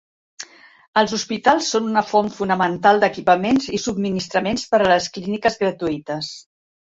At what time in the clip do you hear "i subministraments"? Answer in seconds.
3.79-4.65